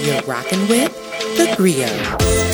[0.00, 0.92] You're rocking with
[1.36, 1.90] the Griot.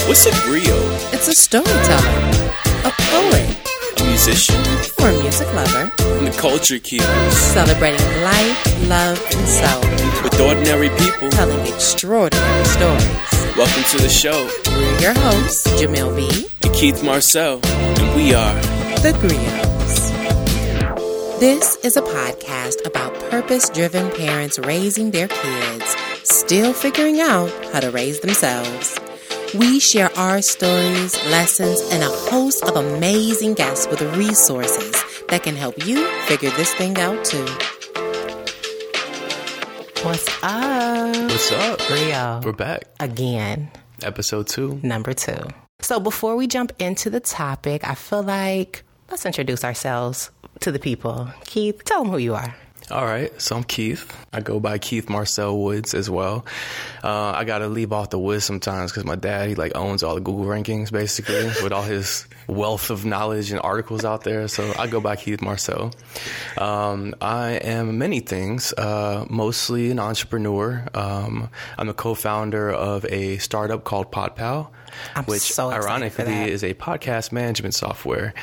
[0.09, 1.13] What's a griot?
[1.15, 2.51] It's a storyteller,
[2.85, 4.57] a poet, A musician?
[5.01, 7.37] or a music lover, And the culture keepers.
[7.37, 9.81] celebrating life, love, and soul,
[10.25, 11.31] With ordinary people.
[11.31, 13.57] telling extraordinary stories.
[13.57, 14.49] Welcome to the show.
[14.73, 16.47] We're your hosts, Jamil B.
[16.65, 17.61] And Keith Marcel.
[17.65, 18.55] And we are.
[19.03, 20.11] The Griots.
[21.41, 25.94] This is a podcast about purpose driven parents raising their kids,
[26.35, 28.99] still figuring out how to raise themselves.
[29.55, 34.93] We share our stories, lessons, and a host of amazing guests with resources
[35.29, 37.47] that can help you figure this thing out too.
[40.05, 41.17] What's up?
[41.31, 41.79] What's up?
[41.89, 42.41] Brio.
[42.45, 42.85] We're back.
[43.01, 43.71] Again,
[44.03, 44.81] Episode two.
[44.83, 45.39] number two.
[45.81, 50.31] So before we jump into the topic, I feel like let's introduce ourselves
[50.61, 51.29] to the people.
[51.45, 52.55] Keith, tell them who you are.
[52.91, 53.33] All right.
[53.41, 54.15] So I'm Keith.
[54.31, 56.45] I go by Keith Marcel Woods as well.
[57.03, 60.03] Uh, I got to leave off the Woods sometimes because my dad, he like owns
[60.03, 64.49] all the Google rankings basically with all his wealth of knowledge and articles out there.
[64.49, 65.93] So I go by Keith Marcel.
[66.59, 70.87] Um, I am many things, uh, mostly an entrepreneur.
[70.93, 71.49] Um,
[71.79, 74.69] I'm the co-founder of a startup called PodPal,
[75.15, 78.35] I'm which so ironically is a podcast management software.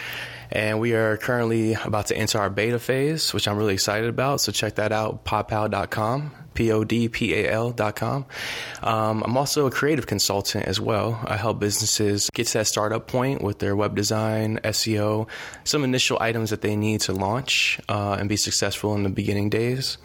[0.51, 4.41] And we are currently about to enter our beta phase, which I'm really excited about.
[4.41, 8.25] So check that out, podpal.com, P O D P A L.com.
[8.83, 11.19] Um, I'm also a creative consultant as well.
[11.25, 15.27] I help businesses get to that startup point with their web design, SEO,
[15.63, 19.49] some initial items that they need to launch uh, and be successful in the beginning
[19.49, 19.97] days.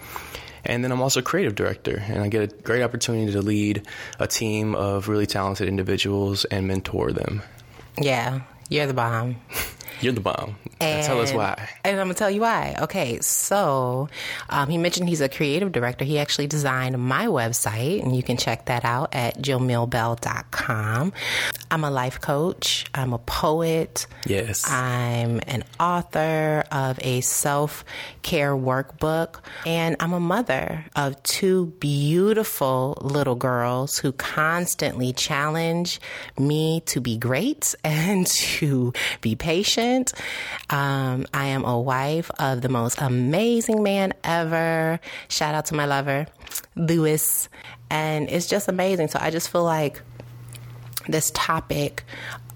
[0.65, 3.87] And then I'm also a creative director, and I get a great opportunity to lead
[4.19, 7.43] a team of really talented individuals and mentor them.
[8.01, 9.37] Yeah, you're the bomb.
[10.01, 10.57] You're the bomb.
[10.79, 11.69] Tell us why.
[11.85, 12.77] And I'm gonna tell you why.
[12.83, 14.09] Okay, so
[14.51, 16.05] um, he mentioned he's a creative director.
[16.05, 21.13] He actually designed my website, and you can check that out at jillmillbell.com.
[21.71, 22.85] I'm a life coach.
[22.95, 24.07] I'm a poet.
[24.27, 24.71] Yes.
[24.71, 27.85] I'm an author of a self
[28.23, 36.01] care workbook, and I'm a mother of two beautiful little girls who constantly challenge
[36.39, 38.93] me to be great and to
[39.23, 39.86] be patient.
[40.71, 45.01] Um, I am a wife of the most amazing man ever.
[45.29, 46.27] Shout out to my lover,
[46.75, 47.49] Lewis.
[47.91, 49.09] And it's just amazing.
[49.09, 50.03] So I just feel like
[51.09, 52.05] this topic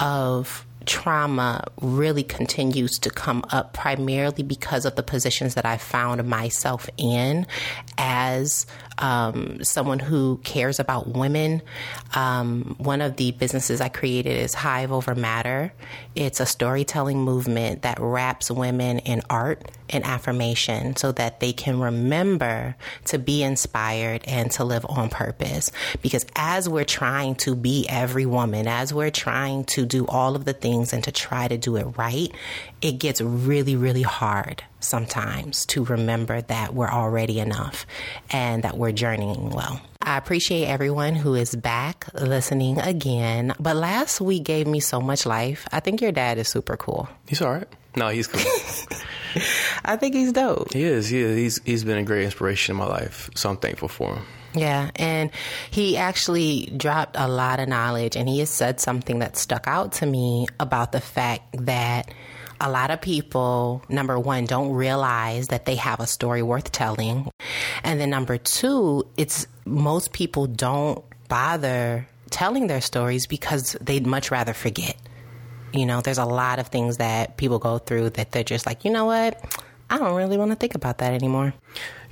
[0.00, 6.24] of trauma really continues to come up primarily because of the positions that I found
[6.24, 7.46] myself in
[7.98, 8.66] as
[9.00, 11.62] um, someone who cares about women.
[12.14, 15.72] Um, one of the businesses I created is Hive Over Matter.
[16.14, 21.80] It's a storytelling movement that wraps women in art and affirmation so that they can
[21.80, 25.72] remember to be inspired and to live on purpose.
[26.02, 30.44] Because as we're trying to be every woman, as we're trying to do all of
[30.44, 32.32] the things and to try to do it right,
[32.80, 37.86] it gets really, really hard sometimes to remember that we're already enough
[38.30, 39.80] and that we're journeying well.
[40.02, 43.54] I appreciate everyone who is back listening again.
[43.60, 45.68] But last week gave me so much life.
[45.72, 47.08] I think your dad is super cool.
[47.28, 47.68] He's all right.
[47.96, 48.40] No, he's cool.
[49.84, 50.72] I think he's dope.
[50.72, 51.08] he is.
[51.08, 51.36] He is.
[51.36, 53.28] He's he's been a great inspiration in my life.
[53.34, 54.24] So I'm thankful for him.
[54.52, 55.30] Yeah, and
[55.70, 59.92] he actually dropped a lot of knowledge, and he has said something that stuck out
[59.94, 62.12] to me about the fact that
[62.60, 67.30] a lot of people, number one, don't realize that they have a story worth telling.
[67.82, 74.30] And then number two, it's most people don't bother telling their stories because they'd much
[74.30, 74.96] rather forget.
[75.72, 78.84] You know, there's a lot of things that people go through that they're just like,
[78.84, 79.42] you know what?
[79.90, 81.52] I don't really want to think about that anymore.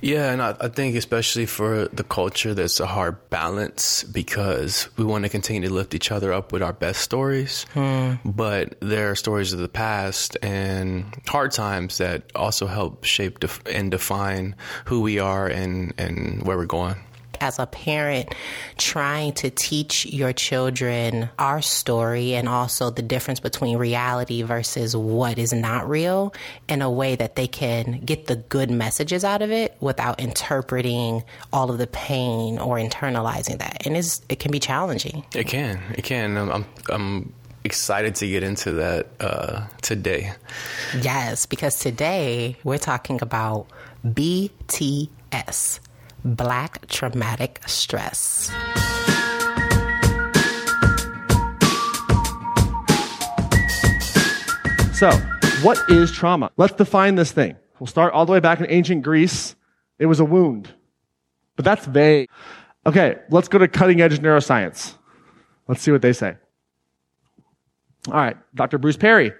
[0.01, 5.03] Yeah, and I, I think especially for the culture, there's a hard balance because we
[5.03, 8.13] want to continue to lift each other up with our best stories, hmm.
[8.23, 13.61] but there are stories of the past and hard times that also help shape def-
[13.65, 16.95] and define who we are and and where we're going.
[17.41, 18.33] As a parent
[18.77, 25.37] trying to teach your children our story and also the difference between reality versus what
[25.37, 26.33] is not real
[26.67, 31.23] in a way that they can get the good messages out of it without interpreting
[31.51, 33.85] all of the pain or internalizing that.
[33.85, 35.23] And it's, it can be challenging.
[35.33, 36.37] It can, it can.
[36.37, 37.33] I'm I'm, I'm
[37.63, 40.33] excited to get into that uh, today.
[41.01, 43.67] Yes, because today we're talking about
[44.05, 45.79] BTS,
[46.25, 48.51] Black Traumatic Stress.
[54.93, 55.11] So,
[55.61, 56.51] what is trauma?
[56.57, 57.55] Let's define this thing.
[57.79, 59.55] We'll start all the way back in ancient Greece.
[59.97, 60.73] It was a wound.
[61.55, 62.29] But that's vague.
[62.85, 64.95] Okay, let's go to cutting edge neuroscience.
[65.67, 66.35] Let's see what they say.
[68.07, 68.77] All right, Dr.
[68.77, 69.31] Bruce Perry.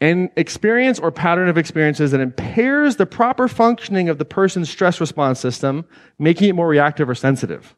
[0.00, 4.98] An experience or pattern of experiences that impairs the proper functioning of the person's stress
[5.00, 5.84] response system,
[6.18, 7.76] making it more reactive or sensitive.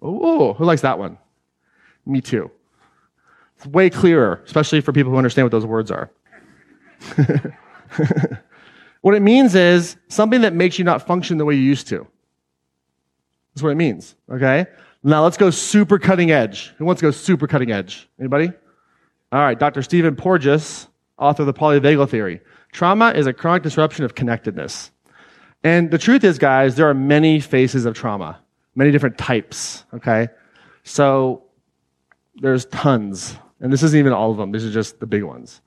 [0.00, 1.18] Oh, who likes that one?
[2.06, 2.50] Me too.
[3.56, 6.10] It's way clearer, especially for people who understand what those words are.
[9.02, 12.06] what it means is something that makes you not function the way you used to.
[13.54, 14.14] That's what it means.
[14.30, 14.66] Okay?
[15.02, 16.72] Now let's go super cutting edge.
[16.78, 18.08] Who wants to go super cutting edge?
[18.18, 18.50] Anybody?
[19.30, 19.82] All right, Dr.
[19.82, 20.88] Stephen Porges,
[21.18, 22.40] author of the polyvagal theory.
[22.72, 24.90] Trauma is a chronic disruption of connectedness.
[25.62, 28.38] And the truth is, guys, there are many faces of trauma,
[28.74, 29.84] many different types.
[29.94, 30.28] Okay?
[30.82, 31.42] So
[32.36, 33.36] there's tons.
[33.60, 34.52] And this isn't even all of them.
[34.52, 35.60] These are just the big ones.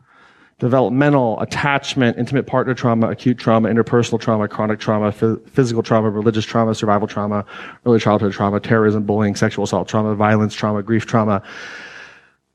[0.60, 6.46] Developmental, attachment, intimate partner trauma, acute trauma, interpersonal trauma, chronic trauma, phys- physical trauma, religious
[6.46, 7.46] trauma, survival trauma,
[7.86, 11.44] early childhood trauma, terrorism, bullying, sexual assault trauma, violence trauma, grief trauma,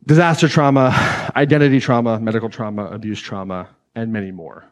[0.06, 4.64] disaster trauma, identity trauma, medical trauma, abuse trauma, and many more.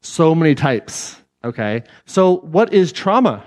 [0.00, 1.16] So many types.
[1.44, 1.82] Okay.
[2.06, 3.44] So what is trauma?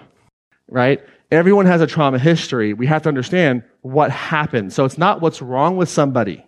[0.68, 1.01] Right?
[1.31, 2.74] Everyone has a trauma history.
[2.74, 4.72] We have to understand what happened.
[4.74, 6.45] So it's not what's wrong with somebody.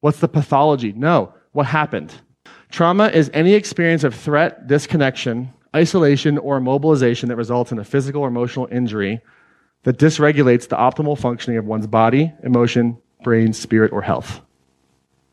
[0.00, 0.92] What's the pathology?
[0.92, 1.34] No.
[1.52, 2.14] What happened?
[2.70, 8.22] Trauma is any experience of threat, disconnection, isolation, or immobilization that results in a physical
[8.22, 9.20] or emotional injury
[9.84, 14.40] that dysregulates the optimal functioning of one's body, emotion, brain, spirit, or health.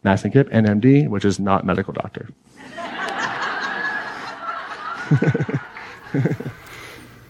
[0.04, 2.30] Mastin Kipp, NMD, which is not medical doctor.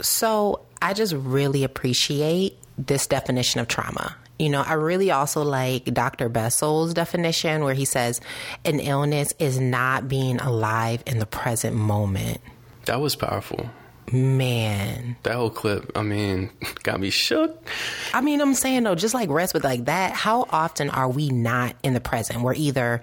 [0.06, 4.16] So I just really appreciate this definition of trauma.
[4.38, 6.30] You know, I really also like Dr.
[6.30, 8.22] Bessel's definition where he says
[8.66, 12.40] an illness is not being alive in the present moment.
[12.86, 13.70] That was powerful.
[14.12, 15.16] Man.
[15.24, 16.52] That whole clip, I mean,
[16.84, 17.68] got me shook.
[18.14, 21.30] I mean, I'm saying though, just like rest with like that, how often are we
[21.30, 22.42] not in the present?
[22.42, 23.02] We're either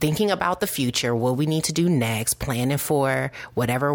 [0.00, 3.92] thinking about the future, what we need to do next, planning for whatever,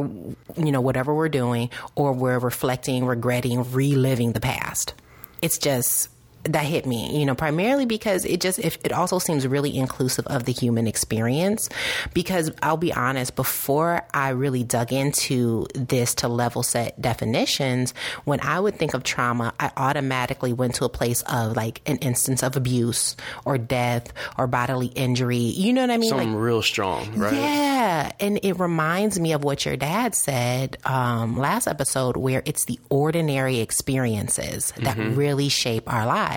[0.57, 4.93] you know, whatever we're doing, or we're reflecting, regretting, reliving the past.
[5.41, 6.09] It's just,
[6.53, 10.25] that hit me, you know, primarily because it just if it also seems really inclusive
[10.27, 11.69] of the human experience.
[12.13, 17.93] Because I'll be honest, before I really dug into this to level set definitions,
[18.25, 21.97] when I would think of trauma, I automatically went to a place of like an
[21.97, 23.15] instance of abuse
[23.45, 25.37] or death or bodily injury.
[25.37, 26.09] You know what I mean?
[26.09, 27.33] Something like, real strong, right?
[27.33, 32.65] yeah, and it reminds me of what your dad said um, last episode, where it's
[32.65, 36.36] the ordinary experiences that really shape our lives.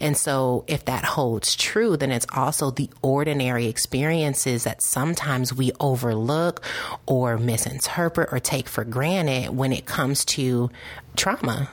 [0.00, 5.72] And so, if that holds true, then it's also the ordinary experiences that sometimes we
[5.80, 6.64] overlook
[7.06, 10.70] or misinterpret or take for granted when it comes to
[11.16, 11.70] trauma.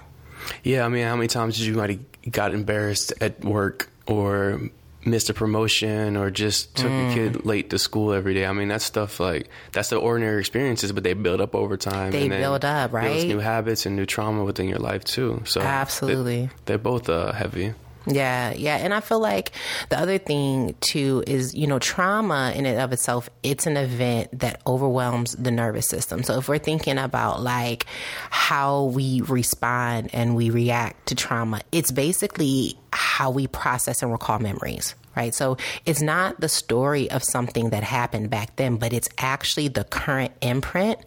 [0.64, 4.70] Yeah, I mean, how many times did you might have got embarrassed at work or
[5.06, 7.12] missed a promotion or just took Mm.
[7.12, 8.46] a kid late to school every day?
[8.46, 12.12] I mean, that's stuff like that's the ordinary experiences, but they build up over time.
[12.12, 13.28] They build up, builds right?
[13.28, 15.42] new habits and new trauma within your life too.
[15.46, 16.50] So they- Absolutely.
[16.66, 17.74] they're both uh, heavy.
[18.06, 18.78] Yeah, yeah.
[18.78, 19.52] And I feel like
[19.90, 24.40] the other thing too is, you know, trauma in and of itself, it's an event
[24.40, 26.24] that overwhelms the nervous system.
[26.24, 27.86] So if we're thinking about like
[28.30, 34.40] how we respond and we react to trauma, it's basically how we process and recall
[34.40, 34.96] memories.
[35.16, 35.34] Right.
[35.34, 39.84] So it's not the story of something that happened back then, but it's actually the
[39.84, 41.00] current imprint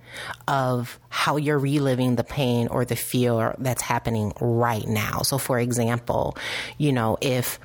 [0.46, 5.22] of how you're reliving the pain or the fear that's happening right now.
[5.22, 6.36] So, for example,
[6.78, 7.58] you know, if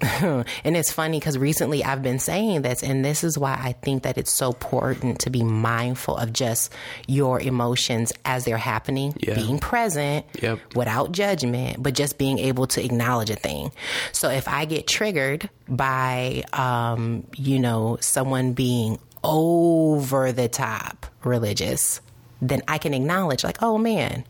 [0.64, 4.04] and it's funny because recently I've been saying this, and this is why I think
[4.04, 6.72] that it's so important to be mindful of just
[7.06, 9.34] your emotions as they're happening, Yeah.
[9.34, 10.58] being present Yep.
[10.74, 13.72] without judgment, but just being able to acknowledge a thing.
[14.12, 22.00] So if I get triggered by, um, you know, someone being over the top religious,
[22.40, 24.24] then I can acknowledge, like, oh man,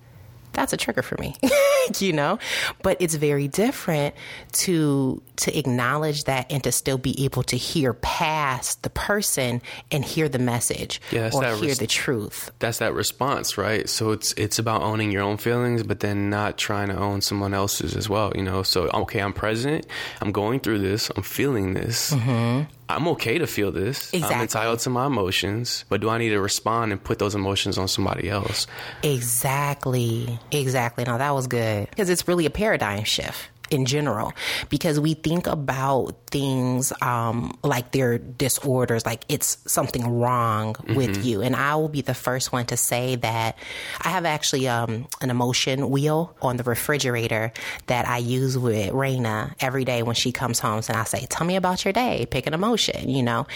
[0.53, 1.37] that's a trigger for me
[1.99, 2.39] you know
[2.83, 4.15] but it's very different
[4.53, 10.05] to to acknowledge that and to still be able to hear past the person and
[10.05, 13.89] hear the message Yeah, or hear res- the truth That's that response, right?
[13.89, 17.55] So it's it's about owning your own feelings, but then not trying to own someone
[17.55, 18.33] else's as well.
[18.35, 19.87] You know, so okay, I'm present.
[20.21, 21.11] I'm going through this.
[21.17, 22.13] I'm feeling this.
[22.13, 22.71] Mm-hmm.
[22.97, 24.13] I'm okay to feel this.
[24.15, 27.79] I'm entitled to my emotions, but do I need to respond and put those emotions
[27.79, 28.67] on somebody else?
[29.03, 30.39] exactly.
[30.51, 31.05] Exactly.
[31.05, 31.89] Now that was good.
[31.91, 34.33] Because it's really a paradigm shift in general
[34.69, 41.43] because we think about things um, like they're disorders, like it's something wrong with you.
[41.43, 43.59] And I will be the first one to say that
[44.01, 47.53] I have actually um, an emotion wheel on the refrigerator
[47.87, 50.83] that I use with Raina every day when she comes home.
[50.89, 53.47] And I say, Tell me about your day, pick an emotion, you know?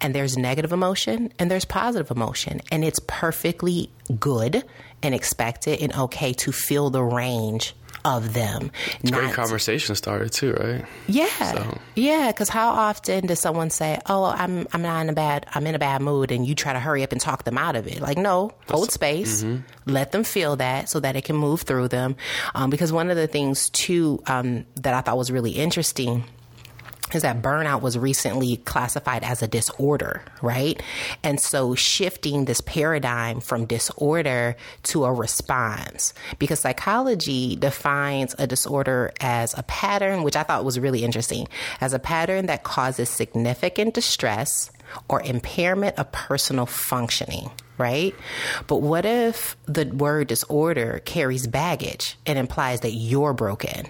[0.00, 2.60] And there's negative emotion and there's positive emotion.
[2.70, 4.64] And it's perfectly good
[5.02, 8.70] and expected and okay to feel the range of them.
[9.02, 10.84] Great not- conversation starter too, right?
[11.06, 12.26] yeah, So- yeah.
[12.28, 15.74] Because how often does someone say, "Oh, I'm I'm not in a bad I'm in
[15.74, 18.00] a bad mood," and you try to hurry up and talk them out of it?
[18.00, 19.44] Like, no, hold space,
[19.86, 22.16] let them feel that so that it can move through them.
[22.54, 26.24] Um, because one of the things too um, that I thought was really interesting
[27.14, 30.82] is that burnout was recently classified as a disorder, right?
[31.22, 39.12] And so shifting this paradigm from disorder to a response, because psychology defines a disorder
[39.20, 41.48] as a pattern, which I thought was really interesting,
[41.80, 44.70] as a pattern that causes significant distress
[45.08, 47.50] or impairment of personal functioning.
[47.78, 48.14] Right?
[48.68, 53.88] But what if the word disorder carries baggage and implies that you're broken?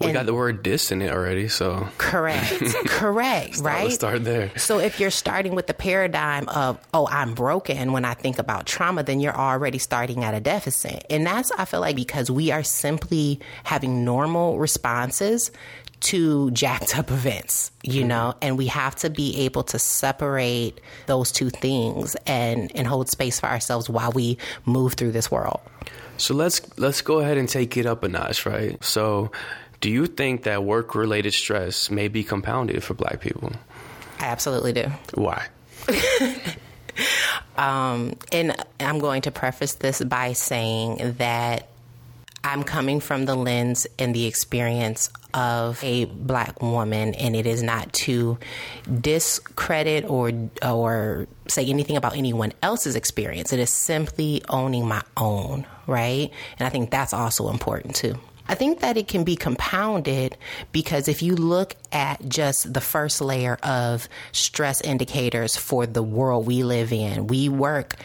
[0.00, 2.62] We And- got the word dis in it already, so Correct.
[2.86, 3.58] Correct.
[3.58, 3.84] right?
[3.84, 4.50] let's start there.
[4.58, 8.66] So if you're starting with the paradigm of, oh, I'm broken when I think about
[8.66, 11.04] trauma, then you're already starting at a deficit.
[11.10, 15.50] And that's, I feel like, because we are simply having normal responses
[16.00, 18.08] to jacked up events, you mm-hmm.
[18.08, 23.08] know, and we have to be able to separate those two things and, and hold
[23.08, 25.60] space for ourselves while we move through this world.
[26.16, 28.82] So let's let's go ahead and take it up a notch, right?
[28.84, 29.32] So,
[29.84, 33.52] do you think that work-related stress may be compounded for Black people?
[34.18, 34.90] I absolutely do.
[35.12, 35.46] Why?
[37.56, 41.68] Um, and I'm going to preface this by saying that
[42.42, 47.62] I'm coming from the lens and the experience of a black woman, and it is
[47.62, 48.38] not to
[49.00, 53.52] discredit or or say anything about anyone else's experience.
[53.52, 56.30] It is simply owning my own, right?
[56.58, 58.18] And I think that's also important too.
[58.46, 60.36] I think that it can be compounded
[60.70, 66.46] because if you look at just the first layer of stress indicators for the world
[66.46, 67.96] we live in, we work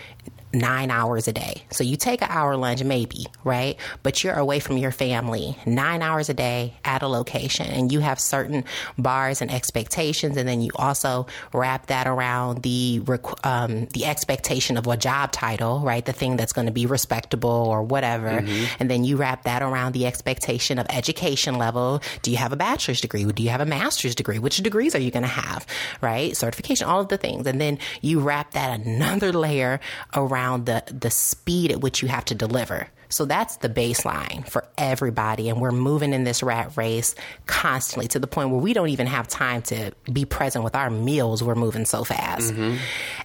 [0.53, 1.63] nine hours a day.
[1.72, 3.77] So you take an hour lunch, maybe, right?
[4.03, 8.00] But you're away from your family nine hours a day at a location and you
[8.00, 8.63] have certain
[8.98, 10.38] bars and expectations.
[10.38, 13.01] And then you also wrap that around the,
[13.44, 16.03] um, the expectation of a job title, right?
[16.03, 18.44] The thing that's going to be respectable or whatever.
[18.79, 22.01] And then you wrap that around the expectation of education level.
[22.24, 23.24] Do you have a bachelor's degree?
[23.25, 24.39] Do you have a master's degree?
[24.39, 25.68] Which degrees are you going to have,
[26.01, 26.36] right?
[26.36, 27.46] Certification, all of the things.
[27.46, 29.79] And then you wrap that another layer
[30.15, 32.88] around the, the speed at which you have to deliver.
[33.12, 35.50] So that's the baseline for everybody.
[35.50, 37.15] And we're moving in this rat race
[37.48, 40.91] constantly to the point where we don't even have time to be present with our
[40.91, 41.41] meals.
[41.43, 42.53] We're moving so fast.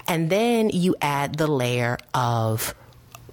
[0.09, 2.75] And then you add the layer of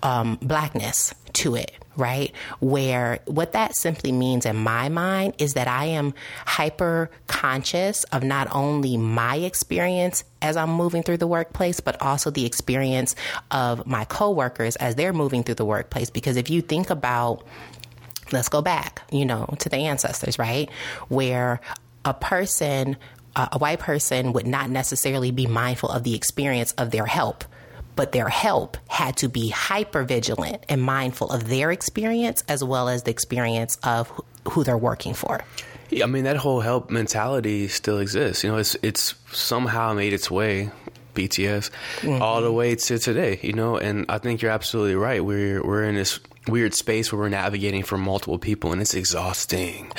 [0.03, 2.33] um, blackness to it, right?
[2.60, 6.13] Where what that simply means in my mind is that I am
[6.45, 12.31] hyper conscious of not only my experience as I'm moving through the workplace, but also
[12.31, 13.15] the experience
[13.51, 16.10] of my coworkers as they're moving through the workplace.
[16.10, 17.45] Because if you think about
[18.31, 20.69] let's go back, you know, to the ancestors, right?
[21.10, 21.60] Where
[22.05, 22.98] a person,
[23.36, 27.43] a white person would not necessarily be mindful of the experience of their help,
[27.95, 32.89] but their help had to be hyper vigilant and mindful of their experience as well
[32.89, 34.12] as the experience of
[34.50, 35.43] who, they're working for.
[35.89, 38.43] Yeah, I mean that whole help mentality still exists.
[38.43, 40.71] You know, it's it's somehow made its way
[41.13, 41.69] BTS
[42.00, 42.21] mm-hmm.
[42.21, 43.39] all the way to today.
[43.41, 45.24] You know, and I think you're absolutely right.
[45.24, 49.91] We're we're in this weird space where we're navigating for multiple people, and it's exhausting.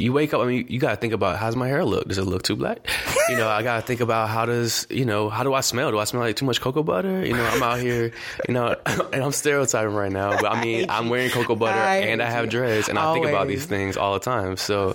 [0.00, 0.40] You wake up.
[0.40, 2.08] I mean, you got to think about how's my hair look?
[2.08, 2.88] Does it look too black?
[3.30, 5.92] You know, I got to think about how does you know how do I smell?
[5.92, 7.24] Do I smell like too much cocoa butter?
[7.24, 8.10] You know, I'm out here,
[8.48, 11.98] you know, and I'm stereotyping right now, but I mean, I'm wearing cocoa butter I
[11.98, 14.56] and I have dreads, and I think about these things all the time.
[14.56, 14.94] So,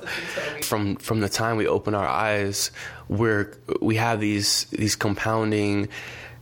[0.64, 2.72] from from the time we open our eyes,
[3.08, 5.88] we're we have these these compounding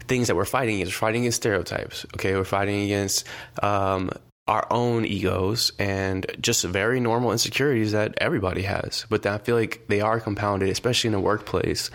[0.08, 0.94] things that we're fighting against.
[0.94, 2.08] We're fighting against stereotypes.
[2.16, 3.28] Okay, we're fighting against
[3.62, 4.10] um,
[4.48, 9.06] our own egos and just very normal insecurities that everybody has.
[9.10, 11.90] But I feel like they are compounded, especially in the workplace,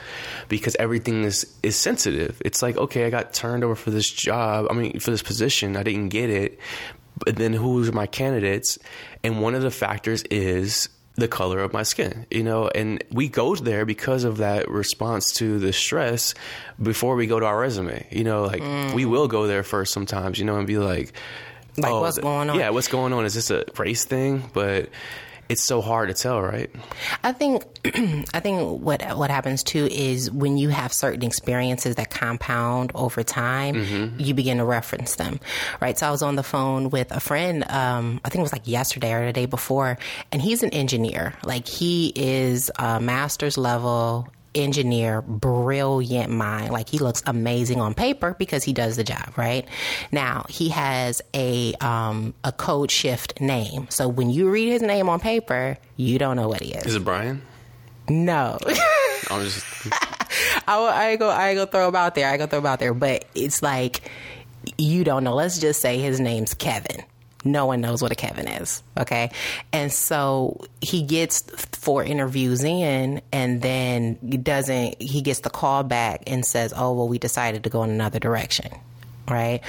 [0.48, 2.40] because everything is is sensitive.
[2.44, 4.66] It's like, okay, I got turned over for this job.
[4.70, 6.58] I mean, for this position, I didn't get it.
[7.18, 8.78] But then who's my candidates?
[9.22, 13.28] And one of the factors is the color of my skin, you know, and we
[13.28, 16.32] go there because of that response to the stress
[16.80, 18.06] before we go to our resume.
[18.12, 18.94] You know, like mm.
[18.94, 21.12] we will go there first sometimes, you know, and be like,
[21.78, 22.58] Like, what's going on?
[22.58, 23.24] Yeah, what's going on?
[23.24, 24.42] Is this a race thing?
[24.52, 24.88] But
[25.48, 26.70] it's so hard to tell, right?
[27.24, 27.62] I think
[28.34, 33.22] I think what what happens too is when you have certain experiences that compound over
[33.22, 34.20] time, Mm-hmm.
[34.20, 35.40] you begin to reference them,
[35.80, 35.98] right?
[35.98, 38.68] So I was on the phone with a friend, um, I think it was like
[38.68, 39.96] yesterday or the day before,
[40.30, 41.32] and he's an engineer.
[41.44, 44.28] Like he is a master's level
[44.58, 46.72] engineer, brilliant mind.
[46.72, 49.66] Like he looks amazing on paper because he does the job, right?
[50.12, 53.86] Now he has a um, a code shift name.
[53.90, 56.86] So when you read his name on paper, you don't know what he is.
[56.86, 57.42] Is it Brian?
[58.08, 58.58] No.
[59.30, 59.64] I'm just
[60.66, 62.28] I, I go I go throw him out there.
[62.28, 62.94] I go throw him out there.
[62.94, 64.10] But it's like
[64.76, 65.34] you don't know.
[65.34, 67.04] Let's just say his name's Kevin.
[67.44, 68.82] No one knows what a Kevin is.
[68.98, 69.30] Okay.
[69.72, 71.42] And so he gets
[71.72, 76.94] four interviews in and then he doesn't, he gets the call back and says, oh,
[76.94, 78.72] well, we decided to go in another direction.
[79.28, 79.60] Right.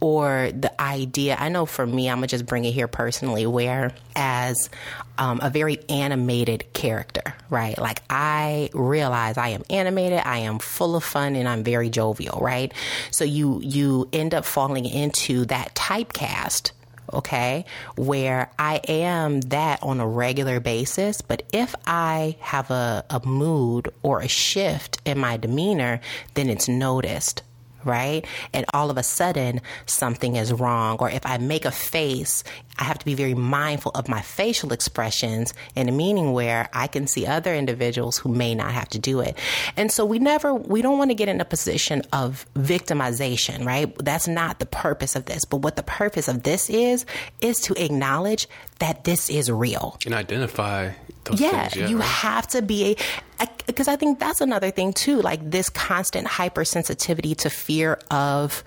[0.00, 3.46] Or the idea, I know for me, I'm going to just bring it here personally,
[3.46, 4.70] where as
[5.18, 7.76] um, a very animated character, right?
[7.76, 12.40] Like I realize I am animated, I am full of fun, and I'm very jovial,
[12.40, 12.72] right?
[13.10, 16.72] So you, you end up falling into that typecast
[17.14, 17.64] okay,
[17.96, 21.20] where I am that on a regular basis.
[21.20, 26.00] But if I have a, a mood or a shift in my demeanor,
[26.34, 27.42] then it's noticed.
[27.84, 28.26] Right?
[28.52, 30.96] And all of a sudden, something is wrong.
[31.00, 32.44] Or if I make a face,
[32.78, 36.86] I have to be very mindful of my facial expressions in a meaning where I
[36.86, 39.38] can see other individuals who may not have to do it.
[39.76, 43.94] And so we never, we don't want to get in a position of victimization, right?
[43.98, 45.44] That's not the purpose of this.
[45.44, 47.06] But what the purpose of this is,
[47.40, 48.48] is to acknowledge
[48.80, 49.96] that this is real.
[50.04, 50.90] and identify
[51.32, 51.76] Yeah, things.
[51.76, 52.06] Yeah, you right?
[52.06, 52.96] have to be
[53.40, 58.62] a because I think that's another thing too, like this constant hypersensitivity to fear of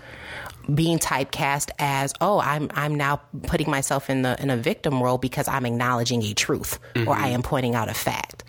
[0.73, 5.17] being typecast as oh I'm I'm now putting myself in the in a victim role
[5.17, 8.43] because I'm acknowledging a truth or I am pointing out a fact.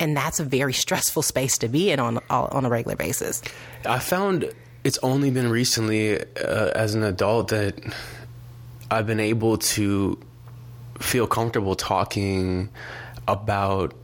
[0.00, 3.42] And that's a very stressful space to be in on on a regular basis.
[3.86, 4.52] I found
[4.84, 7.74] it's only been recently, uh, as an adult, that
[8.90, 10.18] I've been able to
[11.00, 12.68] feel comfortable talking
[13.26, 13.94] about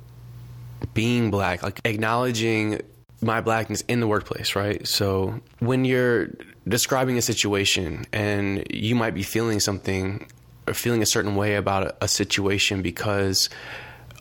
[0.95, 2.80] being black, like acknowledging
[3.23, 4.87] my blackness in the workplace, right?
[4.87, 6.28] So when you're
[6.69, 10.26] describing a situation and you might be feeling something
[10.67, 13.50] or feeling a certain way about a, a situation because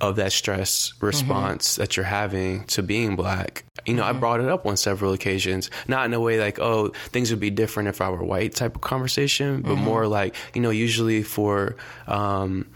[0.01, 1.07] of that stress mm-hmm.
[1.07, 3.63] response that you're having to being black.
[3.85, 4.19] You know, I mm-hmm.
[4.19, 7.49] brought it up on several occasions, not in a way like, oh, things would be
[7.49, 9.83] different if I were white type of conversation, but mm-hmm.
[9.83, 11.75] more like, you know, usually for,
[12.07, 12.67] um,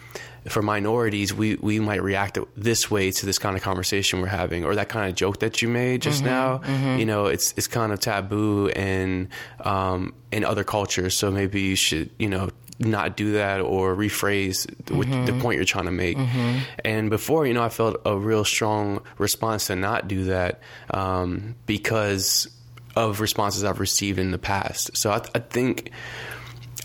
[0.48, 4.66] for minorities, we, we might react this way to this kind of conversation we're having,
[4.66, 6.62] or that kind of joke that you made just now.
[6.98, 9.30] You know, it's it's kind of taboo in
[9.62, 11.16] um, in other cultures.
[11.16, 15.66] So maybe you should, you know, not do that or rephrase with the point you're
[15.66, 16.18] trying to make.
[16.84, 21.56] And before, you know, I felt a real strong response to not do that um,
[21.68, 22.50] because
[22.96, 24.98] of responses I've received in the past.
[24.98, 25.92] So I, I think.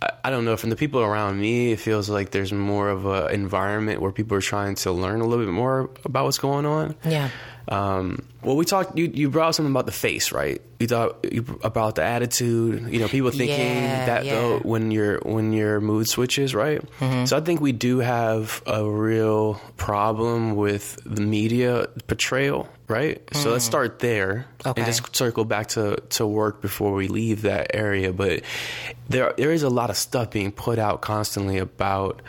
[0.02, 0.56] I- don't know.
[0.56, 4.36] From the people around me, it feels like there's more of an environment where people
[4.36, 6.94] are trying to learn a little bit more about what's going on.
[7.04, 7.30] Yeah.
[7.70, 8.96] Um, well, we talked.
[8.96, 10.62] You, you brought up something about the face, right?
[10.80, 12.88] You thought you, about the attitude.
[12.90, 14.32] You know, people thinking Yeah, that yeah.
[14.34, 16.80] though when your when your mood switches, right?
[16.98, 17.26] Mm-hmm.
[17.26, 23.20] So I think we do have a real problem with the media portrayal, right?
[23.34, 24.70] So let's start there Mm.
[24.70, 24.80] Okay.
[24.82, 28.12] and just circle back to to work before we leave that area.
[28.14, 28.42] But
[29.10, 32.22] there there is a lot of stuff being put out constantly about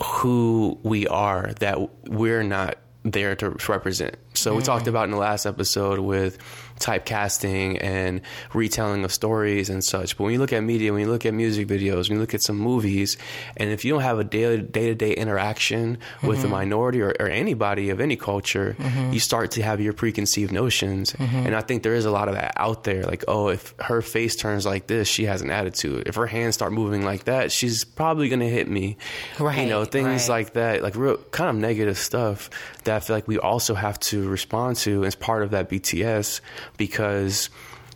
[0.00, 2.78] who we are that we're not
[3.10, 4.16] there to represent.
[4.34, 4.90] So we talked mm-hmm.
[4.90, 6.38] about in the last episode with
[6.78, 8.20] typecasting and
[8.54, 10.16] retelling of stories and such.
[10.16, 12.34] But when you look at media, when you look at music videos, when you look
[12.34, 13.16] at some movies,
[13.56, 16.52] and if you don't have a daily day to day interaction with a mm-hmm.
[16.52, 19.12] minority or, or anybody of any culture, mm-hmm.
[19.12, 21.12] you start to have your preconceived notions.
[21.12, 21.46] Mm-hmm.
[21.46, 23.04] And I think there is a lot of that out there.
[23.04, 26.06] Like, oh, if her face turns like this, she has an attitude.
[26.06, 28.96] If her hands start moving like that, she's probably going to hit me.
[29.38, 30.28] Right, You know, things right.
[30.28, 32.50] like that, like real kind of negative stuff
[32.84, 36.40] that I feel like we also have to respond to as part of that BTS
[36.76, 37.50] because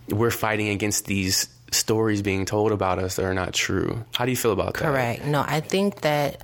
[0.09, 4.05] we're fighting against these stories being told about us that are not true.
[4.13, 4.81] How do you feel about that?
[4.81, 5.25] Correct.
[5.25, 6.43] No, I think that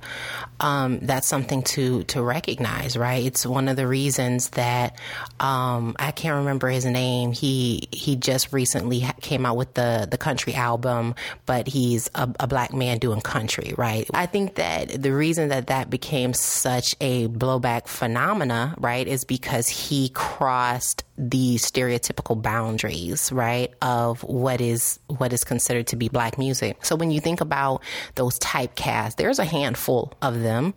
[0.59, 2.97] um, that's something to to recognize.
[2.97, 3.25] Right.
[3.25, 4.97] It's one of the reasons that
[5.39, 7.31] um, I can't remember his name.
[7.31, 11.15] He he just recently came out with the the country album,
[11.45, 13.73] but he's a, a black man doing country.
[13.77, 14.09] Right.
[14.13, 19.67] I think that the reason that that became such a blowback phenomena, right, is because
[19.67, 26.37] he crossed the stereotypical boundaries, right, of what is what is considered to be black
[26.37, 26.85] music.
[26.85, 27.83] So when you think about
[28.15, 30.73] those typecasts, there's a handful of them.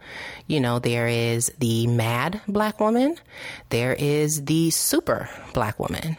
[0.48, 3.16] You know, there is the mad black woman,
[3.68, 6.16] there is the super black woman,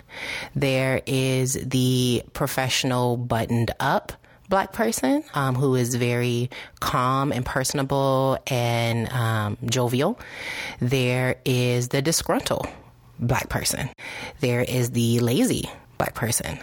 [0.56, 4.14] there is the professional buttoned up
[4.48, 10.18] black person um, who is very calm and personable and um, jovial.
[10.80, 12.68] There is the disgruntled
[13.19, 13.89] black person.
[14.39, 16.60] There is the lazy black person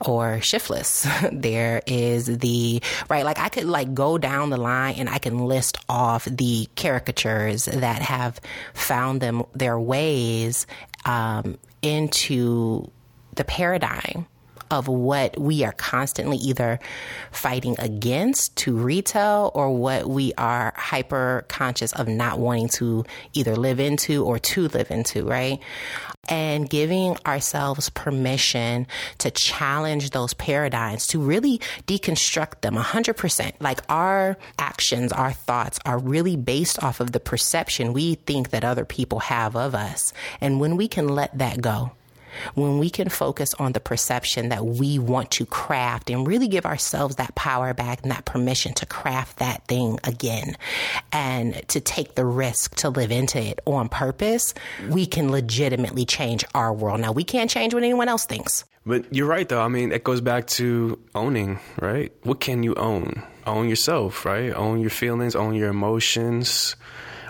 [0.00, 1.06] or shiftless.
[1.32, 5.38] there is the right like I could like go down the line and I can
[5.38, 8.40] list off the caricatures that have
[8.74, 10.66] found them their ways
[11.04, 12.90] um, into
[13.34, 14.26] the paradigm
[14.70, 16.78] of what we are constantly either
[17.30, 23.56] fighting against to retell or what we are hyper conscious of not wanting to either
[23.56, 25.60] live into or to live into, right?
[26.28, 28.86] And giving ourselves permission
[29.18, 33.52] to challenge those paradigms, to really deconstruct them 100%.
[33.60, 38.64] Like our actions, our thoughts are really based off of the perception we think that
[38.64, 40.12] other people have of us.
[40.40, 41.92] And when we can let that go,
[42.54, 46.66] when we can focus on the perception that we want to craft and really give
[46.66, 50.56] ourselves that power back and that permission to craft that thing again
[51.12, 54.54] and to take the risk to live into it on purpose,
[54.88, 57.00] we can legitimately change our world.
[57.00, 58.64] Now, we can't change what anyone else thinks.
[58.86, 59.60] But you're right, though.
[59.60, 62.10] I mean, it goes back to owning, right?
[62.22, 63.22] What can you own?
[63.46, 64.50] Own yourself, right?
[64.54, 66.74] Own your feelings, own your emotions,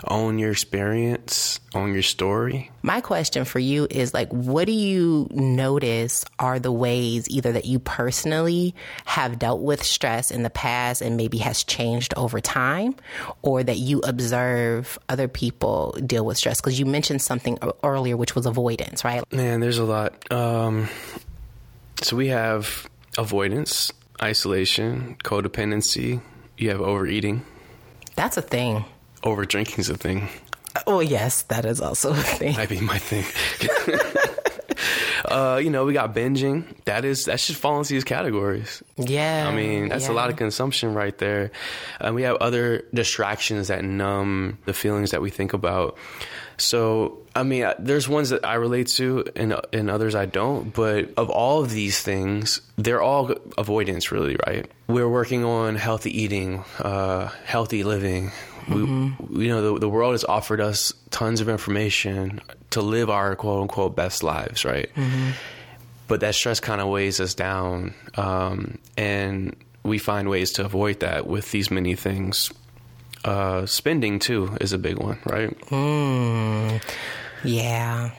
[0.07, 2.71] own your experience, own your story.
[2.81, 7.65] My question for you is like, what do you notice are the ways either that
[7.65, 12.95] you personally have dealt with stress in the past and maybe has changed over time,
[13.41, 16.61] or that you observe other people deal with stress?
[16.61, 19.23] Because you mentioned something earlier, which was avoidance, right?
[19.33, 20.31] Man, there's a lot.
[20.31, 20.87] Um,
[22.01, 26.21] so we have avoidance, isolation, codependency.
[26.57, 27.45] You have overeating.
[28.15, 28.85] That's a thing.
[29.23, 30.29] Over drinking's a thing.
[30.87, 32.55] Oh yes, that is also a thing.
[32.55, 33.25] Might be my thing.
[35.25, 36.65] uh, you know, we got binging.
[36.85, 38.83] That is that should fall into these categories.
[38.97, 39.47] Yeah.
[39.47, 40.11] I mean, that's yeah.
[40.11, 41.51] a lot of consumption right there.
[41.99, 45.97] And we have other distractions that numb the feelings that we think about.
[46.57, 50.73] So, I mean, there's ones that I relate to and, and others I don't.
[50.73, 54.69] But of all of these things, they're all avoidance, really, right?
[54.87, 58.31] We're working on healthy eating, uh, healthy living.
[58.65, 59.37] Mm-hmm.
[59.37, 63.37] We, you know, the, the world has offered us tons of information to live our
[63.37, 64.93] quote unquote best lives, right?
[64.95, 65.31] Mm-hmm.
[66.09, 67.93] But that stress kind of weighs us down.
[68.15, 72.51] Um, and we find ways to avoid that with these many things
[73.25, 75.57] uh, spending too is a big one, right?
[75.69, 76.81] Mm,
[77.43, 78.11] yeah.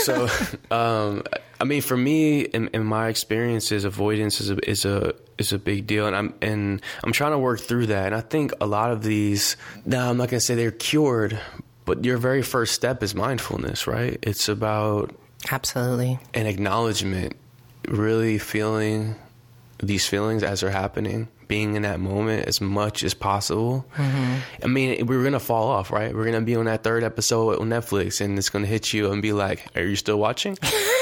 [0.00, 0.28] so,
[0.70, 1.22] um,
[1.60, 5.58] I mean, for me, in, in, my experiences, avoidance is a is a is a
[5.58, 8.06] big deal, and I'm and I'm trying to work through that.
[8.06, 11.38] And I think a lot of these, now I'm not gonna say they're cured,
[11.84, 14.18] but your very first step is mindfulness, right?
[14.22, 15.14] It's about
[15.50, 17.36] absolutely an acknowledgement,
[17.88, 19.16] really feeling
[19.82, 23.84] these feelings as they're happening being in that moment as much as possible.
[23.96, 24.34] Mm-hmm.
[24.62, 26.14] I mean, we're gonna fall off, right?
[26.14, 29.22] We're gonna be on that third episode on Netflix, and it's gonna hit you and
[29.22, 30.58] be like, "Are you still watching?"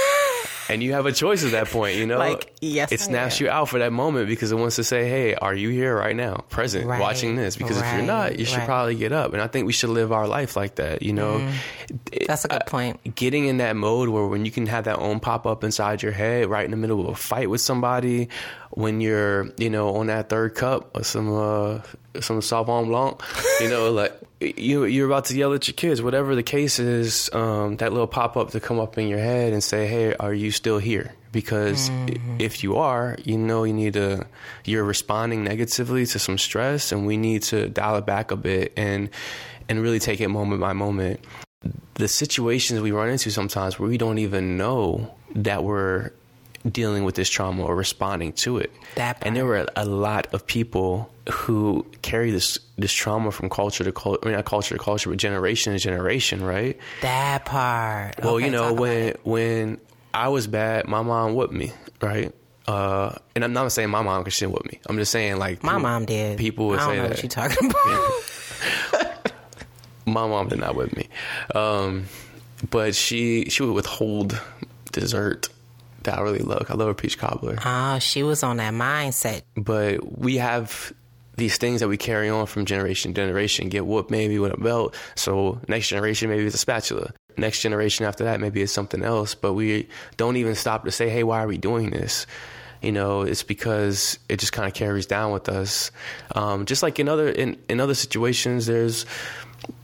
[0.70, 2.18] and you have a choice at that point, you know.
[2.18, 5.34] Like, yes, it snaps you out for that moment because it wants to say, "Hey,
[5.34, 7.00] are you here right now, present, right.
[7.00, 7.90] watching this?" Because right.
[7.90, 8.66] if you're not, you should right.
[8.66, 9.32] probably get up.
[9.32, 11.38] And I think we should live our life like that, you know.
[11.38, 12.26] Mm.
[12.26, 13.00] That's a good point.
[13.04, 16.02] Uh, getting in that mode where when you can have that own pop up inside
[16.02, 18.28] your head, right in the middle of a fight with somebody,
[18.70, 21.80] when you're, you know, on that third cup or some uh,
[22.20, 23.20] some Sauvignon Blanc,
[23.60, 27.30] you know, like you you're about to yell at your kids, whatever the case is,
[27.32, 30.32] um, that little pop up to come up in your head and say, "Hey, are
[30.32, 32.36] you still here?" Because mm-hmm.
[32.40, 34.26] if you are, you know, you need to
[34.64, 38.72] you're responding negatively to some stress, and we need to dial it back a bit
[38.76, 39.10] and
[39.68, 41.20] and really take it moment by moment.
[41.94, 46.12] The situations we run into sometimes where we don't even know that we're
[46.68, 48.72] dealing with this trauma or responding to it.
[48.94, 53.84] That and there were a lot of people who carry this this trauma from culture
[53.84, 56.78] to culture, I mean, not culture to culture, but generation to generation, right?
[57.02, 58.22] That part.
[58.22, 59.80] Well, okay, you know, when when
[60.12, 62.32] I was bad, my mom whipped me, right?
[62.66, 64.80] Uh, and I'm not saying my mom because she didn't whip me.
[64.86, 66.38] I'm just saying like my people, mom did.
[66.38, 67.10] People would I say know that.
[67.10, 69.22] What you talking about?
[70.06, 71.08] my mom did not whip me,
[71.54, 72.06] um,
[72.70, 74.40] but she she would withhold
[74.92, 75.48] dessert
[76.02, 76.66] that I really love.
[76.68, 77.56] I love a peach cobbler.
[77.64, 79.42] Ah, she was on that mindset.
[79.56, 80.92] But we have
[81.40, 83.68] these things that we carry on from generation to generation.
[83.68, 84.94] Get whooped maybe with a belt.
[85.16, 87.12] So next generation maybe it's a spatula.
[87.36, 91.08] Next generation after that, maybe it's something else, but we don't even stop to say,
[91.08, 92.26] hey, why are we doing this?
[92.82, 95.90] You know, it's because it just kind of carries down with us.
[96.34, 99.06] Um, just like in other in, in other situations, there's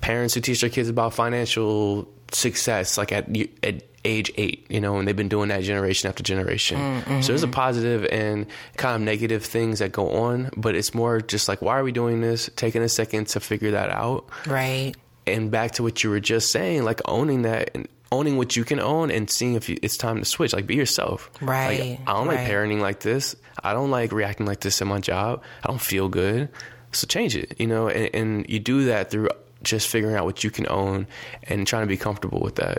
[0.01, 3.29] parents who teach their kids about financial success, like at
[3.63, 6.79] at age eight, you know, and they've been doing that generation after generation.
[6.79, 7.21] Mm-hmm.
[7.21, 11.21] So there's a positive and kind of negative things that go on, but it's more
[11.21, 12.49] just like, why are we doing this?
[12.57, 14.29] Taking a second to figure that out.
[14.47, 14.95] Right.
[15.27, 18.65] And back to what you were just saying, like owning that and owning what you
[18.65, 20.53] can own and seeing if you, it's time to switch.
[20.53, 21.31] Like, be yourself.
[21.41, 21.81] Right.
[21.81, 22.37] Like, I don't right.
[22.37, 23.35] like parenting like this.
[23.63, 25.43] I don't like reacting like this in my job.
[25.65, 26.49] I don't feel good.
[26.93, 29.29] So change it, you know, and, and you do that through
[29.67, 31.07] just figuring out what you can own
[31.45, 32.79] and trying to be comfortable with that.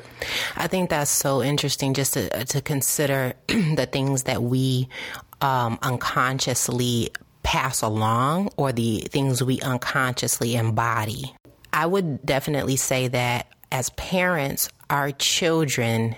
[0.55, 4.89] I think that's so interesting just to, to consider the things that we
[5.41, 7.11] um, unconsciously
[7.43, 11.33] pass along or the things we unconsciously embody.
[11.71, 16.15] I would definitely say that as parents, our children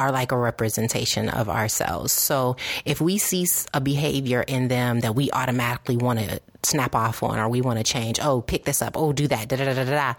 [0.00, 2.10] are like a representation of ourselves.
[2.10, 7.22] So if we see a behavior in them that we automatically want to snap off
[7.22, 9.64] on or we want to change, oh, pick this up, oh, do that, da da
[9.66, 10.14] da da da.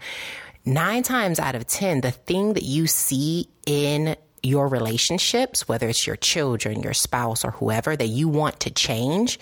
[0.64, 4.14] Nine times out of 10, the thing that you see in
[4.44, 9.40] your relationships, whether it's your children, your spouse, or whoever that you want to change,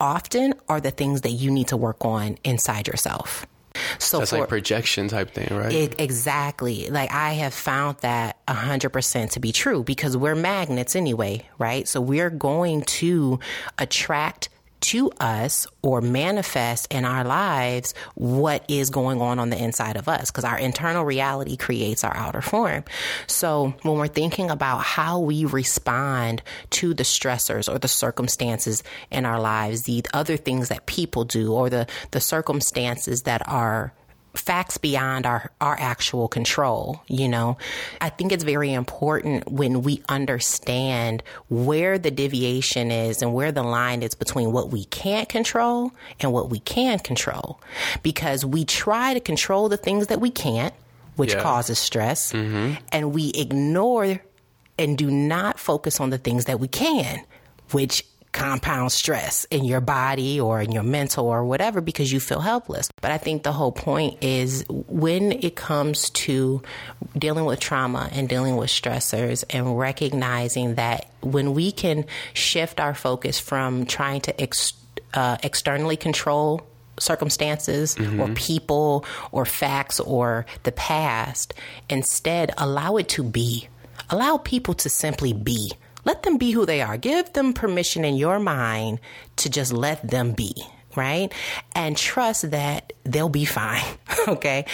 [0.00, 3.46] often are the things that you need to work on inside yourself.
[3.98, 5.72] So that's for, like projection type thing, right?
[5.72, 6.88] It, exactly.
[6.90, 11.86] Like I have found that hundred percent to be true because we're magnets anyway, right?
[11.86, 13.40] So we're going to
[13.78, 14.48] attract
[14.80, 20.08] to us or manifest in our lives what is going on on the inside of
[20.08, 22.84] us because our internal reality creates our outer form.
[23.26, 29.24] So when we're thinking about how we respond to the stressors or the circumstances in
[29.24, 33.92] our lives, the other things that people do or the, the circumstances that are
[34.38, 37.56] facts beyond our, our actual control, you know.
[38.00, 43.62] I think it's very important when we understand where the deviation is and where the
[43.62, 47.60] line is between what we can't control and what we can control.
[48.02, 50.74] Because we try to control the things that we can't,
[51.16, 51.42] which yeah.
[51.42, 52.74] causes stress, mm-hmm.
[52.92, 54.20] and we ignore
[54.78, 57.24] and do not focus on the things that we can,
[57.72, 58.04] which
[58.36, 62.90] compound stress in your body or in your mental or whatever because you feel helpless.
[63.00, 66.62] But I think the whole point is when it comes to
[67.16, 72.94] dealing with trauma and dealing with stressors and recognizing that when we can shift our
[72.94, 74.74] focus from trying to ex-
[75.14, 76.60] uh, externally control
[77.00, 78.20] circumstances mm-hmm.
[78.20, 81.54] or people or facts or the past,
[81.88, 83.68] instead allow it to be.
[84.10, 85.72] Allow people to simply be
[86.06, 86.96] let them be who they are.
[86.96, 89.00] Give them permission in your mind
[89.36, 90.54] to just let them be
[90.96, 91.32] right?
[91.74, 93.84] And trust that they'll be fine,
[94.28, 94.64] okay?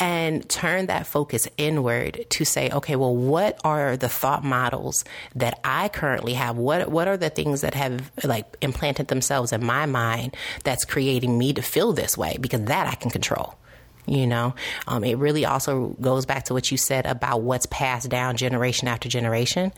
[0.00, 5.58] And turn that focus inward to say, okay, well, what are the thought models that
[5.64, 6.56] I currently have?
[6.56, 11.36] What what are the things that have like implanted themselves in my mind that's creating
[11.36, 12.38] me to feel this way?
[12.40, 13.56] Because that I can control.
[14.06, 14.54] You know,
[14.88, 18.88] um, it really also goes back to what you said about what's passed down generation
[18.88, 19.72] after generation.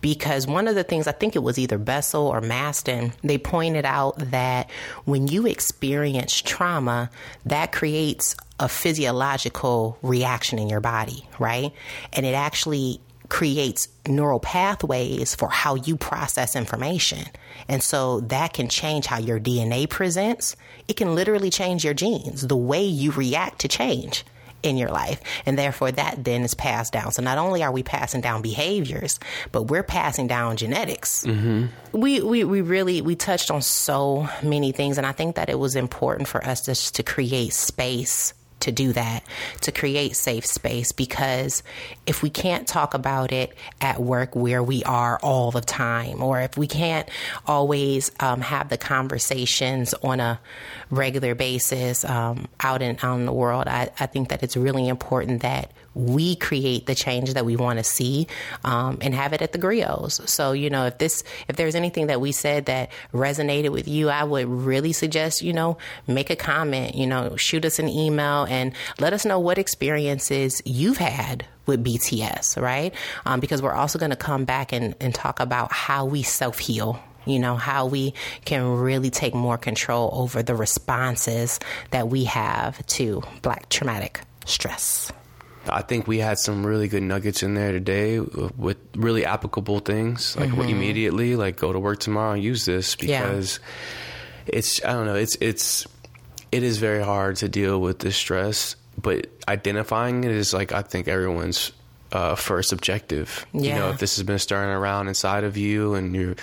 [0.00, 3.84] Because one of the things I think it was either Bessel or Mastin, they pointed
[3.84, 4.70] out that
[5.06, 7.10] when you experience trauma,
[7.46, 11.72] that creates a physiological reaction in your body, right?
[12.12, 17.24] And it actually creates neural pathways for how you process information.
[17.68, 20.56] And so that can change how your DNA presents.
[20.88, 24.24] It can literally change your genes, the way you react to change
[24.62, 25.20] in your life.
[25.46, 27.12] And therefore that then is passed down.
[27.12, 29.20] So not only are we passing down behaviors,
[29.52, 31.24] but we're passing down genetics.
[31.24, 31.66] Mm-hmm.
[31.98, 34.96] We, we, we really, we touched on so many things.
[34.96, 38.32] And I think that it was important for us just to create space
[38.64, 39.24] to do that,
[39.62, 40.92] to create safe space.
[40.92, 41.62] Because
[42.06, 46.40] if we can't talk about it at work where we are all the time, or
[46.40, 47.08] if we can't
[47.46, 50.40] always um, have the conversations on a
[50.90, 54.88] regular basis um, out in out in the world, I, I think that it's really
[54.88, 58.26] important that we create the change that we want to see
[58.64, 60.26] um, and have it at the griots.
[60.28, 64.08] So, you know, if this, if there's anything that we said that resonated with you,
[64.08, 68.44] I would really suggest, you know, make a comment, you know, shoot us an email
[68.44, 72.94] and let us know what experiences you've had with BTS, right?
[73.24, 76.58] Um, because we're also going to come back and, and talk about how we self
[76.58, 78.12] heal you know, how we
[78.44, 81.58] can really take more control over the responses
[81.90, 85.10] that we have to black traumatic stress.
[85.68, 90.36] I think we had some really good nuggets in there today with really applicable things.
[90.36, 90.60] Like mm-hmm.
[90.62, 94.46] immediately, like go to work tomorrow and use this because yeah.
[94.46, 95.86] it's I don't know it's it's
[96.52, 100.82] it is very hard to deal with this stress, but identifying it is like I
[100.82, 101.72] think everyone's
[102.12, 103.44] uh, first objective.
[103.52, 103.60] Yeah.
[103.60, 106.36] You know, if this has been stirring around inside of you and you're,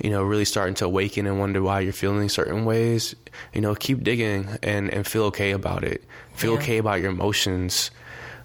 [0.00, 3.16] you know, really starting to awaken and wonder why you're feeling certain ways,
[3.52, 6.04] you know, keep digging and, and feel okay about it.
[6.34, 6.58] Feel Yeah.
[6.58, 7.90] okay about your emotions.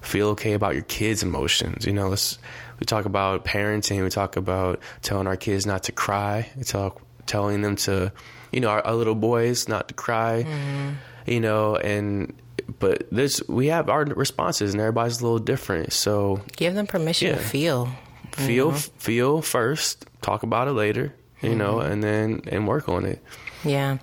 [0.02, 1.86] Feel okay about your kids' emotions.
[1.86, 2.38] You know, let's,
[2.80, 4.02] we talk about parenting.
[4.02, 6.50] We talk about telling our kids not to cry.
[6.64, 8.12] Talk telling them to,
[8.50, 10.44] you know, our, our little boys not to cry.
[10.44, 10.90] Mm-hmm.
[11.30, 12.34] You know, and
[12.78, 15.92] but this we have our responses, and everybody's a little different.
[15.92, 17.48] So Give them permission to Yeah.
[17.48, 17.88] feel.
[18.32, 18.98] feel mm-hmm.
[18.98, 21.14] feel first, talk about it later.
[21.40, 21.92] You know, mm-hmm.
[21.92, 23.20] and then and work on it.
[23.64, 23.98] Yeah.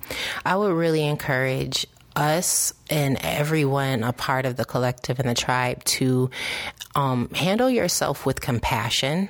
[0.45, 1.85] I would really encourage
[2.19, 6.29] us and everyone a part of the collective and the tribe to
[6.95, 9.29] um, handle yourself with compassion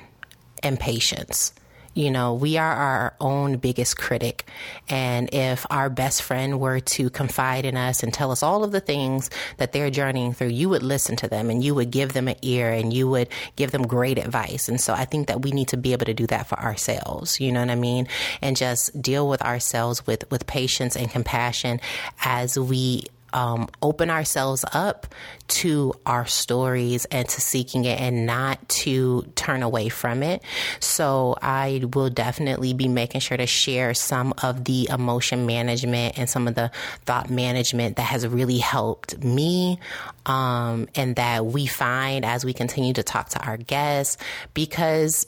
[0.62, 1.52] and patience.
[1.94, 4.46] You know, we are our own biggest critic.
[4.88, 8.70] And if our best friend were to confide in us and tell us all of
[8.70, 12.12] the things that they're journeying through, you would listen to them and you would give
[12.12, 14.68] them an ear and you would give them great advice.
[14.68, 17.40] And so I think that we need to be able to do that for ourselves.
[17.40, 18.06] You know what I mean?
[18.40, 21.80] And just deal with ourselves with, with patience and compassion
[22.24, 25.06] as we um, open ourselves up
[25.48, 30.42] to our stories and to seeking it and not to turn away from it.
[30.78, 36.28] So I will definitely be making sure to share some of the emotion management and
[36.28, 36.70] some of the
[37.04, 39.78] thought management that has really helped me
[40.26, 44.16] um, and that we find as we continue to talk to our guests
[44.54, 45.26] because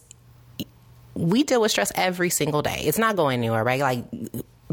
[1.14, 2.82] we deal with stress every single day.
[2.84, 3.80] It's not going anywhere, right?
[3.80, 4.04] Like,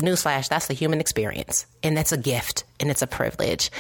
[0.02, 1.66] newsflash, that's the human experience.
[1.84, 3.72] And that's a gift and it's a privilege.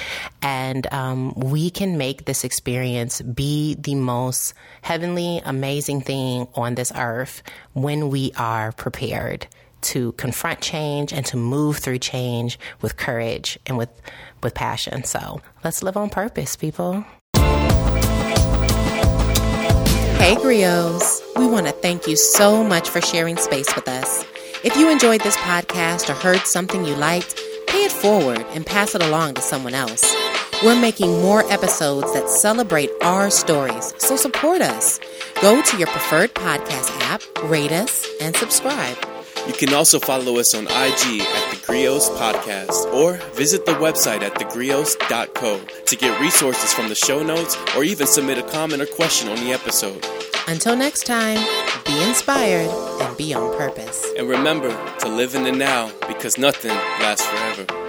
[0.41, 6.91] And um, we can make this experience be the most heavenly, amazing thing on this
[6.95, 9.47] earth when we are prepared
[9.81, 13.89] to confront change and to move through change with courage and with,
[14.43, 15.03] with passion.
[15.03, 17.05] So let's live on purpose, people.
[20.19, 21.21] Hey, Griots.
[21.37, 24.25] We want to thank you so much for sharing space with us.
[24.61, 28.93] If you enjoyed this podcast or heard something you liked, pay it forward and pass
[28.93, 30.03] it along to someone else.
[30.61, 34.99] We're making more episodes that celebrate our stories, so support us.
[35.41, 38.97] Go to your preferred podcast app, rate us, and subscribe.
[39.47, 44.21] You can also follow us on IG at The Griots Podcast or visit the website
[44.21, 48.85] at thegriots.co to get resources from the show notes or even submit a comment or
[48.85, 50.05] question on the episode.
[50.47, 51.37] Until next time,
[51.85, 52.69] be inspired
[53.01, 54.05] and be on purpose.
[54.17, 57.88] And remember to live in the now because nothing lasts forever.